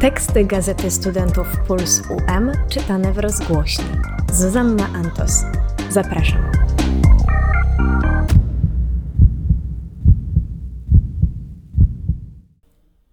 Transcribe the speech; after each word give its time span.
Teksty 0.00 0.44
Gazety 0.44 0.90
Studentów 0.90 1.46
Puls 1.66 2.02
UM 2.10 2.52
czytane 2.68 3.12
w 3.12 3.18
rozgłośni. 3.18 3.84
Zuzanna 4.32 4.88
Antos. 4.94 5.42
Zapraszam. 5.90 6.52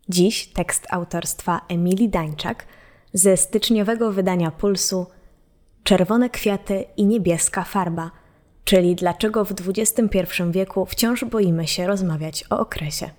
Dziś 0.09 0.48
tekst 0.48 0.88
autorstwa 0.89 1.62
Emilii 1.70 2.09
Dańczak 2.09 2.66
ze 3.14 3.38
styczniowego 3.38 4.12
wydania 4.12 4.52
Pulsu 4.52 5.05
Czerwone 5.84 6.30
kwiaty 6.30 6.86
i 6.98 7.05
niebieska 7.05 7.64
farba, 7.64 8.12
czyli 8.72 8.96
dlaczego 8.96 9.46
w 9.46 9.54
XXI 9.68 10.08
wieku 10.52 10.86
wciąż 10.86 11.25
boimy 11.25 11.68
się 11.68 11.88
rozmawiać 11.88 12.43
o 12.50 12.60
okresie. 12.60 13.10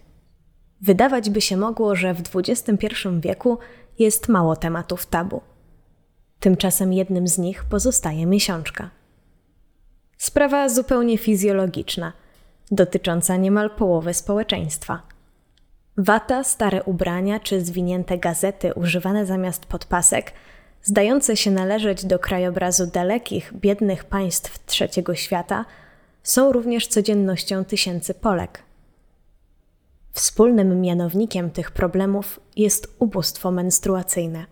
Wydawać 0.80 1.30
by 1.30 1.40
się 1.40 1.56
mogło, 1.56 1.96
że 1.96 2.14
w 2.14 2.22
XXI 2.36 2.88
wieku 3.20 3.58
jest 3.98 4.28
mało 4.28 4.56
tematów 4.56 5.06
tabu. 5.06 5.40
Tymczasem 6.40 6.92
jednym 6.92 7.28
z 7.28 7.38
nich 7.38 7.64
pozostaje 7.64 8.26
miesiączka. 8.26 8.90
Sprawa 10.18 10.68
zupełnie 10.68 11.18
fizjologiczna, 11.18 12.12
dotycząca 12.70 13.36
niemal 13.36 13.70
połowy 13.70 14.14
społeczeństwa. 14.14 15.02
Wata, 15.96 16.44
stare 16.44 16.82
ubrania 16.82 17.40
czy 17.40 17.64
zwinięte 17.64 18.18
gazety 18.18 18.74
używane 18.74 19.26
zamiast 19.26 19.66
podpasek, 19.66 20.32
zdające 20.82 21.36
się 21.36 21.50
należeć 21.50 22.04
do 22.04 22.18
krajobrazu 22.18 22.86
dalekich, 22.86 23.52
biednych 23.54 24.04
państw 24.04 24.66
trzeciego 24.66 25.14
świata, 25.14 25.64
są 26.22 26.52
również 26.52 26.86
codziennością 26.86 27.64
tysięcy 27.64 28.14
Polek. 28.14 28.62
Wspólnym 30.12 30.80
mianownikiem 30.80 31.50
tych 31.50 31.70
problemów 31.70 32.40
jest 32.56 32.96
ubóstwo 32.98 33.50
menstruacyjne. 33.50 34.44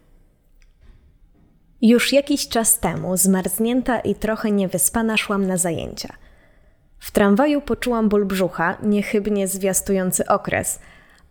Już 1.82 2.12
jakiś 2.12 2.48
czas 2.48 2.78
temu, 2.78 3.16
zmarznięta 3.16 4.00
i 4.00 4.14
trochę 4.14 4.50
niewyspana, 4.50 5.16
szłam 5.16 5.46
na 5.46 5.56
zajęcia. 5.56 6.14
W 6.98 7.10
tramwaju 7.10 7.60
poczułam 7.60 8.08
ból 8.08 8.26
brzucha, 8.26 8.76
niechybnie 8.82 9.48
zwiastujący 9.48 10.26
okres, 10.26 10.78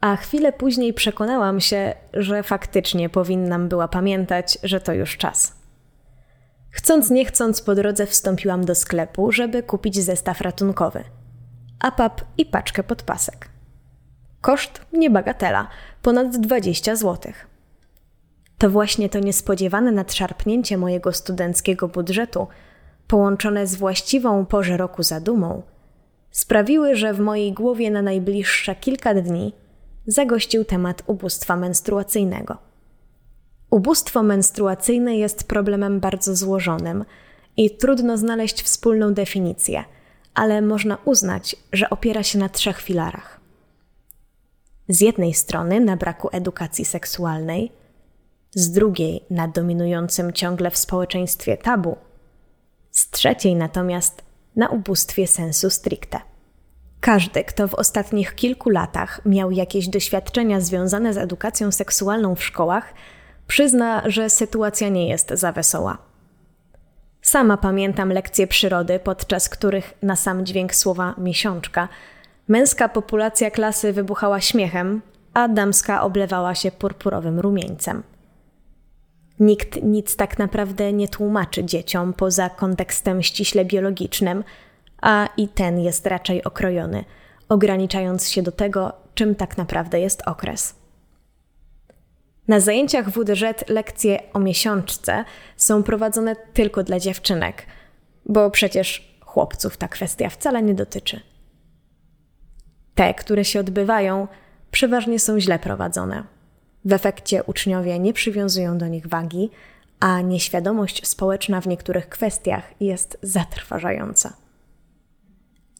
a 0.01 0.15
chwilę 0.15 0.53
później 0.53 0.93
przekonałam 0.93 1.59
się, 1.59 1.93
że 2.13 2.43
faktycznie 2.43 3.09
powinnam 3.09 3.69
była 3.69 3.87
pamiętać, 3.87 4.57
że 4.63 4.79
to 4.79 4.93
już 4.93 5.17
czas. 5.17 5.55
Chcąc 6.71 7.09
nie 7.09 7.25
chcąc 7.25 7.61
po 7.61 7.75
drodze 7.75 8.05
wstąpiłam 8.05 8.65
do 8.65 8.75
sklepu, 8.75 9.31
żeby 9.31 9.63
kupić 9.63 10.03
zestaw 10.03 10.41
ratunkowy. 10.41 11.03
Apap 11.79 12.21
i 12.37 12.45
paczkę 12.45 12.83
podpasek. 12.83 13.49
Koszt 14.41 14.81
niebagatela, 14.93 15.67
ponad 16.01 16.37
20 16.37 16.95
zł. 16.95 17.33
To 18.57 18.69
właśnie 18.69 19.09
to 19.09 19.19
niespodziewane 19.19 19.91
nadszarpnięcie 19.91 20.77
mojego 20.77 21.13
studenckiego 21.13 21.87
budżetu, 21.87 22.47
połączone 23.07 23.67
z 23.67 23.75
właściwą 23.75 24.45
porze 24.45 24.77
roku 24.77 25.03
zadumą, 25.03 25.61
sprawiły, 26.31 26.95
że 26.95 27.13
w 27.13 27.19
mojej 27.19 27.53
głowie 27.53 27.91
na 27.91 28.01
najbliższe 28.01 28.75
kilka 28.75 29.13
dni 29.13 29.53
zagościł 30.11 30.65
temat 30.65 31.03
ubóstwa 31.07 31.55
menstruacyjnego. 31.55 32.57
Ubóstwo 33.69 34.23
menstruacyjne 34.23 35.17
jest 35.17 35.47
problemem 35.47 35.99
bardzo 35.99 36.35
złożonym 36.35 37.05
i 37.57 37.77
trudno 37.77 38.17
znaleźć 38.17 38.63
wspólną 38.63 39.13
definicję, 39.13 39.83
ale 40.33 40.61
można 40.61 40.97
uznać, 41.05 41.55
że 41.73 41.89
opiera 41.89 42.23
się 42.23 42.39
na 42.39 42.49
trzech 42.49 42.81
filarach 42.81 43.39
z 44.89 45.01
jednej 45.01 45.33
strony 45.33 45.79
na 45.79 45.97
braku 45.97 46.29
edukacji 46.31 46.85
seksualnej, 46.85 47.71
z 48.51 48.71
drugiej 48.71 49.23
na 49.29 49.47
dominującym 49.47 50.33
ciągle 50.33 50.71
w 50.71 50.77
społeczeństwie 50.77 51.57
tabu, 51.57 51.97
z 52.91 53.09
trzeciej 53.09 53.55
natomiast 53.55 54.21
na 54.55 54.69
ubóstwie 54.69 55.27
sensu 55.27 55.69
stricte. 55.69 56.19
Każdy, 57.01 57.43
kto 57.43 57.67
w 57.67 57.73
ostatnich 57.73 58.35
kilku 58.35 58.69
latach 58.69 59.21
miał 59.25 59.51
jakieś 59.51 59.87
doświadczenia 59.87 60.61
związane 60.61 61.13
z 61.13 61.17
edukacją 61.17 61.71
seksualną 61.71 62.35
w 62.35 62.43
szkołach, 62.43 62.93
przyzna, 63.47 64.03
że 64.05 64.29
sytuacja 64.29 64.89
nie 64.89 65.09
jest 65.09 65.29
za 65.29 65.51
wesoła. 65.51 65.97
Sama 67.21 67.57
pamiętam 67.57 68.09
lekcje 68.09 68.47
przyrody, 68.47 68.99
podczas 68.99 69.49
których 69.49 69.93
na 70.01 70.15
sam 70.15 70.45
dźwięk 70.45 70.75
słowa 70.75 71.15
miesiączka 71.17 71.87
Męska 72.49 72.89
populacja 72.89 73.51
klasy 73.51 73.93
wybuchała 73.93 74.41
śmiechem, 74.41 75.01
a 75.33 75.47
damska 75.47 76.01
oblewała 76.01 76.55
się 76.55 76.71
purpurowym 76.71 77.39
rumieńcem. 77.39 78.03
Nikt 79.39 79.83
nic 79.83 80.15
tak 80.15 80.39
naprawdę 80.39 80.93
nie 80.93 81.07
tłumaczy 81.07 81.65
dzieciom 81.65 82.13
poza 82.13 82.49
kontekstem 82.49 83.23
ściśle 83.23 83.65
biologicznym, 83.65 84.43
a 85.01 85.29
i 85.37 85.47
ten 85.47 85.79
jest 85.79 86.07
raczej 86.07 86.43
okrojony, 86.43 87.05
ograniczając 87.49 88.29
się 88.29 88.41
do 88.41 88.51
tego, 88.51 88.93
czym 89.13 89.35
tak 89.35 89.57
naprawdę 89.57 89.99
jest 89.99 90.21
okres. 90.27 90.75
Na 92.47 92.59
zajęciach 92.59 93.09
WDŻ 93.09 93.43
lekcje 93.67 94.19
o 94.33 94.39
miesiączce 94.39 95.25
są 95.57 95.83
prowadzone 95.83 96.35
tylko 96.35 96.83
dla 96.83 96.99
dziewczynek, 96.99 97.65
bo 98.25 98.51
przecież 98.51 99.17
chłopców 99.21 99.77
ta 99.77 99.87
kwestia 99.87 100.29
wcale 100.29 100.61
nie 100.61 100.73
dotyczy. 100.73 101.21
Te, 102.95 103.13
które 103.13 103.45
się 103.45 103.59
odbywają, 103.59 104.27
przeważnie 104.71 105.19
są 105.19 105.39
źle 105.39 105.59
prowadzone. 105.59 106.23
W 106.85 106.93
efekcie 106.93 107.43
uczniowie 107.43 107.99
nie 107.99 108.13
przywiązują 108.13 108.77
do 108.77 108.87
nich 108.87 109.07
wagi, 109.07 109.49
a 109.99 110.21
nieświadomość 110.21 111.07
społeczna 111.07 111.61
w 111.61 111.67
niektórych 111.67 112.09
kwestiach 112.09 112.63
jest 112.79 113.17
zatrważająca. 113.21 114.33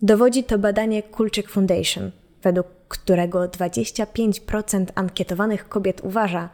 Dowodzi 0.01 0.43
to 0.43 0.59
badanie 0.59 1.03
Kulczyk 1.03 1.49
Foundation, 1.49 2.11
według 2.43 2.67
którego 2.87 3.39
25% 3.39 4.85
ankietowanych 4.95 5.69
kobiet 5.69 6.01
uważa, 6.03 6.49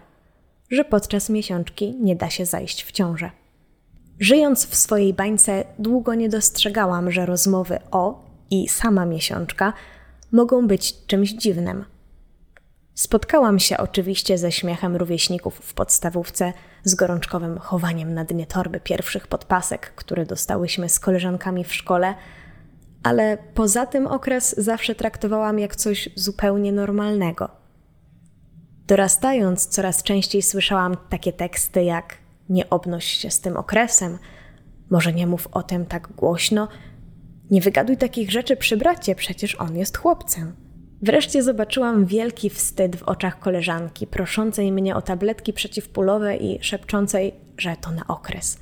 że 0.71 0.85
podczas 0.85 1.29
miesiączki 1.29 1.95
nie 2.01 2.15
da 2.15 2.29
się 2.29 2.45
zajść 2.45 2.83
w 2.83 2.91
ciążę. 2.91 3.31
Żyjąc 4.19 4.65
w 4.65 4.75
swojej 4.75 5.13
bańce, 5.13 5.63
długo 5.79 6.13
nie 6.13 6.29
dostrzegałam, 6.29 7.11
że 7.11 7.25
rozmowy 7.25 7.79
o 7.91 8.25
i 8.49 8.69
sama 8.69 9.05
miesiączka 9.05 9.73
mogą 10.31 10.67
być 10.67 11.05
czymś 11.05 11.31
dziwnym. 11.31 11.85
Spotkałam 12.93 13.59
się 13.59 13.77
oczywiście 13.77 14.37
ze 14.37 14.51
śmiechem 14.51 14.95
rówieśników 14.95 15.55
w 15.55 15.73
podstawówce, 15.73 16.53
z 16.83 16.95
gorączkowym 16.95 17.57
chowaniem 17.57 18.13
na 18.13 18.25
dnie 18.25 18.45
torby 18.45 18.79
pierwszych 18.79 19.27
podpasek, 19.27 19.93
które 19.95 20.25
dostałyśmy 20.25 20.89
z 20.89 20.99
koleżankami 20.99 21.63
w 21.63 21.73
szkole, 21.73 22.15
ale 23.05 23.37
poza 23.53 23.85
tym 23.85 24.07
okres 24.07 24.55
zawsze 24.57 24.95
traktowałam 24.95 25.59
jak 25.59 25.75
coś 25.75 26.09
zupełnie 26.15 26.71
normalnego. 26.71 27.49
Dorastając, 28.87 29.67
coraz 29.67 30.03
częściej 30.03 30.41
słyszałam 30.41 30.97
takie 31.09 31.33
teksty 31.33 31.83
jak: 31.83 32.17
Nie 32.49 32.69
obnoś 32.69 33.05
się 33.05 33.31
z 33.31 33.41
tym 33.41 33.57
okresem, 33.57 34.17
może 34.89 35.13
nie 35.13 35.27
mów 35.27 35.47
o 35.51 35.63
tym 35.63 35.85
tak 35.85 36.07
głośno, 36.07 36.67
nie 37.51 37.61
wygaduj 37.61 37.97
takich 37.97 38.31
rzeczy 38.31 38.57
przy 38.57 38.77
bracie, 38.77 39.15
przecież 39.15 39.55
on 39.55 39.77
jest 39.77 39.97
chłopcem. 39.97 40.55
Wreszcie 41.01 41.43
zobaczyłam 41.43 42.05
wielki 42.05 42.49
wstyd 42.49 42.95
w 42.95 43.03
oczach 43.03 43.39
koleżanki, 43.39 44.07
proszącej 44.07 44.71
mnie 44.71 44.95
o 44.95 45.01
tabletki 45.01 45.53
przeciwpulowe 45.53 46.37
i 46.37 46.63
szepczącej, 46.63 47.33
że 47.57 47.75
to 47.81 47.91
na 47.91 48.07
okres. 48.07 48.59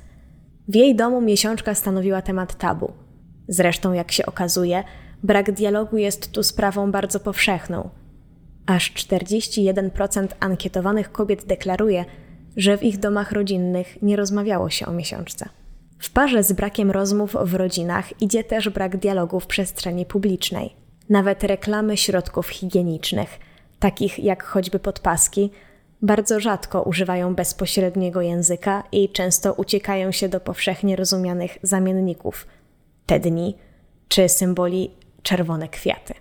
W 0.68 0.74
jej 0.74 0.96
domu 0.96 1.20
miesiączka 1.20 1.74
stanowiła 1.74 2.22
temat 2.22 2.58
tabu. 2.58 3.03
Zresztą, 3.48 3.92
jak 3.92 4.12
się 4.12 4.26
okazuje, 4.26 4.84
brak 5.22 5.52
dialogu 5.52 5.96
jest 5.96 6.32
tu 6.32 6.42
sprawą 6.42 6.90
bardzo 6.90 7.20
powszechną. 7.20 7.88
Aż 8.66 8.92
41% 8.92 10.28
ankietowanych 10.40 11.12
kobiet 11.12 11.44
deklaruje, 11.44 12.04
że 12.56 12.78
w 12.78 12.82
ich 12.82 12.98
domach 12.98 13.32
rodzinnych 13.32 14.02
nie 14.02 14.16
rozmawiało 14.16 14.70
się 14.70 14.86
o 14.86 14.92
miesiączce. 14.92 15.48
W 15.98 16.10
parze 16.10 16.42
z 16.42 16.52
brakiem 16.52 16.90
rozmów 16.90 17.36
w 17.44 17.54
rodzinach 17.54 18.22
idzie 18.22 18.44
też 18.44 18.68
brak 18.68 18.96
dialogu 18.96 19.40
w 19.40 19.46
przestrzeni 19.46 20.06
publicznej. 20.06 20.76
Nawet 21.08 21.44
reklamy 21.44 21.96
środków 21.96 22.48
higienicznych, 22.48 23.38
takich 23.78 24.18
jak 24.18 24.42
choćby 24.42 24.78
podpaski, 24.78 25.50
bardzo 26.02 26.40
rzadko 26.40 26.82
używają 26.82 27.34
bezpośredniego 27.34 28.20
języka 28.20 28.82
i 28.92 29.08
często 29.08 29.52
uciekają 29.52 30.12
się 30.12 30.28
do 30.28 30.40
powszechnie 30.40 30.96
rozumianych 30.96 31.58
zamienników 31.62 32.46
te 33.06 33.20
dni 33.20 33.56
czy 34.08 34.28
symboli 34.28 34.90
czerwone 35.22 35.68
kwiaty. 35.68 36.14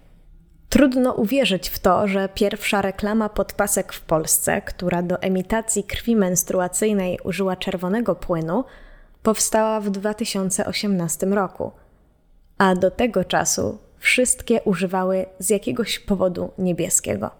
Trudno 0.70 1.14
uwierzyć 1.14 1.70
w 1.70 1.80
to, 1.80 2.08
że 2.08 2.30
pierwsza 2.30 2.82
reklama 2.82 3.30
podpasek 3.30 3.94
w 3.94 4.02
Polsce, 4.02 4.62
która 4.62 5.02
do 5.02 5.22
emitacji 5.22 5.84
krwi 5.84 6.16
menstruacyjnej 6.16 7.20
użyła 7.24 7.56
czerwonego 7.56 8.16
płynu, 8.16 8.64
powstała 9.24 9.80
w 9.80 9.90
2018 9.90 11.26
roku, 11.26 11.72
a 12.58 12.76
do 12.76 12.92
tego 12.92 13.24
czasu 13.24 13.78
wszystkie 13.98 14.62
używały 14.62 15.26
z 15.40 15.50
jakiegoś 15.50 16.00
powodu 16.00 16.52
niebieskiego. 16.58 17.32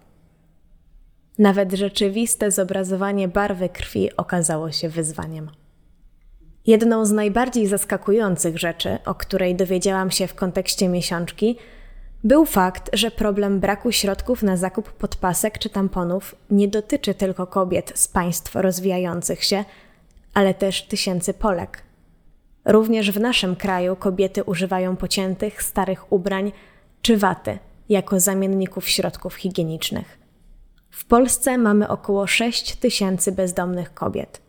Nawet 1.38 1.72
rzeczywiste 1.72 2.50
zobrazowanie 2.50 3.28
barwy 3.28 3.68
krwi 3.68 4.16
okazało 4.16 4.72
się 4.72 4.88
wyzwaniem. 4.88 5.50
Jedną 6.66 7.06
z 7.06 7.12
najbardziej 7.12 7.66
zaskakujących 7.66 8.58
rzeczy, 8.58 8.98
o 9.06 9.14
której 9.14 9.54
dowiedziałam 9.54 10.10
się 10.10 10.26
w 10.26 10.34
kontekście 10.34 10.88
miesiączki, 10.88 11.58
był 12.24 12.44
fakt, 12.44 12.90
że 12.92 13.10
problem 13.10 13.60
braku 13.60 13.92
środków 13.92 14.42
na 14.42 14.56
zakup 14.56 14.92
podpasek 14.92 15.58
czy 15.58 15.70
tamponów 15.70 16.34
nie 16.50 16.68
dotyczy 16.68 17.14
tylko 17.14 17.46
kobiet 17.46 17.92
z 17.94 18.08
państw 18.08 18.54
rozwijających 18.54 19.44
się, 19.44 19.64
ale 20.34 20.54
też 20.54 20.82
tysięcy 20.82 21.34
Polek. 21.34 21.82
Również 22.64 23.10
w 23.10 23.20
naszym 23.20 23.56
kraju 23.56 23.96
kobiety 23.96 24.44
używają 24.44 24.96
pociętych, 24.96 25.62
starych 25.62 26.12
ubrań 26.12 26.52
czy 27.02 27.16
waty 27.16 27.58
jako 27.88 28.20
zamienników 28.20 28.88
środków 28.88 29.34
higienicznych. 29.34 30.18
W 30.90 31.04
Polsce 31.04 31.58
mamy 31.58 31.88
około 31.88 32.26
6 32.26 32.76
tysięcy 32.76 33.32
bezdomnych 33.32 33.94
kobiet. 33.94 34.43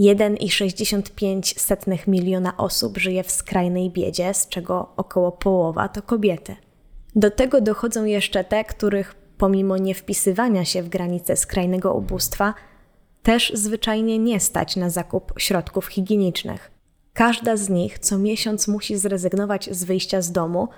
1,65 0.00 2.08
miliona 2.08 2.56
osób 2.56 2.98
żyje 2.98 3.24
w 3.24 3.30
skrajnej 3.30 3.90
biedzie, 3.90 4.34
z 4.34 4.48
czego 4.48 4.92
około 4.96 5.32
połowa 5.32 5.88
to 5.88 6.02
kobiety. 6.02 6.56
Do 7.14 7.30
tego 7.30 7.60
dochodzą 7.60 8.04
jeszcze 8.04 8.44
te, 8.44 8.64
których 8.64 9.14
pomimo 9.38 9.76
niewpisywania 9.76 10.64
się 10.64 10.82
w 10.82 10.88
granice 10.88 11.36
skrajnego 11.36 11.94
ubóstwa, 11.94 12.54
też 13.22 13.52
zwyczajnie 13.54 14.18
nie 14.18 14.40
stać 14.40 14.76
na 14.76 14.90
zakup 14.90 15.32
środków 15.38 15.86
higienicznych. 15.86 16.70
Każda 17.12 17.56
z 17.56 17.68
nich 17.68 17.98
co 17.98 18.18
miesiąc 18.18 18.68
musi 18.68 18.96
zrezygnować 18.96 19.68
z 19.72 19.84
wyjścia 19.84 20.22
z 20.22 20.32
domu 20.32 20.68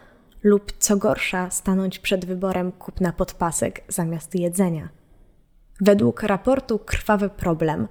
lub 0.43 0.73
co 0.79 0.97
gorsza 0.97 1.51
stanąć 1.51 1.99
przed 1.99 2.25
wyborem 2.25 2.73
kupna 2.73 3.13
podpasek 3.13 3.85
zamiast 3.89 4.35
jedzenia. 4.35 4.89
Według 5.81 6.23
raportu 6.23 6.79
Krwawy 6.79 7.29
Problem 7.29 7.89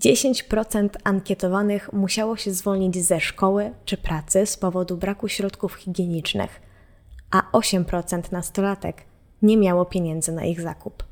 10% 0.00 0.88
ankietowanych 1.04 1.92
musiało 1.92 2.36
się 2.36 2.52
zwolnić 2.52 3.04
ze 3.04 3.20
szkoły 3.20 3.72
czy 3.84 3.96
pracy 3.96 4.46
z 4.46 4.56
powodu 4.56 4.96
braku 4.96 5.28
środków 5.28 5.74
higienicznych, 5.74 6.60
a 7.30 7.42
8% 7.52 8.32
nastolatek 8.32 9.02
nie 9.42 9.56
miało 9.56 9.84
pieniędzy 9.84 10.32
na 10.32 10.44
ich 10.44 10.60
zakup. 10.60 11.04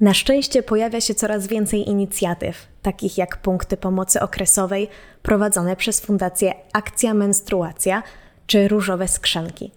Na 0.00 0.14
szczęście 0.14 0.62
pojawia 0.62 1.00
się 1.00 1.14
coraz 1.14 1.46
więcej 1.46 1.88
inicjatyw, 1.88 2.68
takich 2.82 3.18
jak 3.18 3.36
punkty 3.36 3.76
pomocy 3.76 4.20
okresowej 4.20 4.88
prowadzone 5.22 5.76
przez 5.76 6.00
Fundację 6.00 6.54
Akcja 6.72 7.14
Menstruacja 7.14 8.02
czy 8.46 8.68
Różowe 8.68 9.08
Skrzynki, 9.08 9.70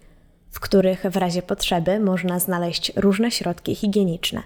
w 0.50 0.60
których 0.60 1.02
w 1.02 1.16
razie 1.16 1.42
potrzeby 1.42 2.00
można 2.00 2.38
znaleźć 2.38 2.92
różne 2.96 3.30
środki 3.30 3.74
higieniczne. 3.74 4.42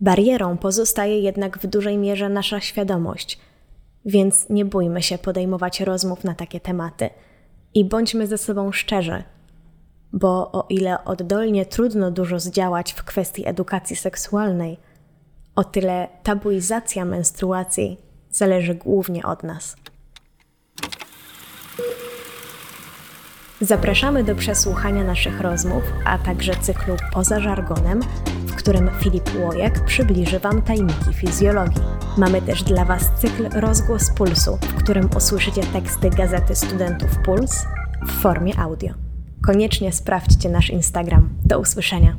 Barierą 0.00 0.58
pozostaje 0.58 1.20
jednak 1.20 1.58
w 1.58 1.66
dużej 1.66 1.98
mierze 1.98 2.28
nasza 2.28 2.60
świadomość, 2.60 3.38
więc 4.04 4.48
nie 4.48 4.64
bójmy 4.64 5.02
się 5.02 5.18
podejmować 5.18 5.80
rozmów 5.80 6.24
na 6.24 6.34
takie 6.34 6.60
tematy 6.60 7.10
i 7.74 7.84
bądźmy 7.84 8.26
ze 8.26 8.38
sobą 8.38 8.72
szczerzy, 8.72 9.22
bo 10.12 10.52
o 10.52 10.66
ile 10.68 11.04
oddolnie 11.04 11.66
trudno 11.66 12.10
dużo 12.10 12.40
zdziałać 12.40 12.92
w 12.92 13.04
kwestii 13.04 13.48
edukacji 13.48 13.96
seksualnej, 13.96 14.78
o 15.56 15.64
tyle 15.64 16.08
tabuizacja 16.22 17.04
menstruacji 17.04 17.98
zależy 18.30 18.74
głównie 18.74 19.24
od 19.26 19.42
nas. 19.42 19.76
Zapraszamy 23.60 24.24
do 24.24 24.34
przesłuchania 24.34 25.04
naszych 25.04 25.40
rozmów, 25.40 25.82
a 26.04 26.18
także 26.18 26.52
cyklu 26.56 26.96
Poza 27.12 27.40
żargonem, 27.40 28.00
którym 28.58 28.90
Filip 29.00 29.30
Łojek 29.40 29.84
przybliży 29.84 30.38
Wam 30.38 30.62
tajniki 30.62 31.14
fizjologii. 31.14 31.82
Mamy 32.16 32.42
też 32.42 32.62
dla 32.62 32.84
Was 32.84 33.10
cykl 33.20 33.48
Rozgłos 33.60 34.10
Pulsu, 34.10 34.56
w 34.56 34.74
którym 34.74 35.08
usłyszycie 35.16 35.62
teksty 35.62 36.10
gazety 36.10 36.54
Studentów 36.56 37.10
Puls 37.24 37.66
w 38.06 38.10
formie 38.10 38.58
audio. 38.58 38.94
Koniecznie 39.46 39.92
sprawdźcie 39.92 40.48
nasz 40.48 40.70
Instagram. 40.70 41.28
Do 41.44 41.58
usłyszenia. 41.58 42.16